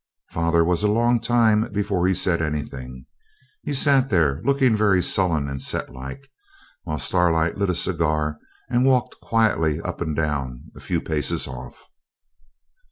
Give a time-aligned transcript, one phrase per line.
[0.31, 3.05] Father was a long time before he said anything.
[3.61, 6.27] He sat there, looking very sullen and set like,
[6.81, 11.87] while Starlight lit a cigar and walked quietly up and down a few paces off.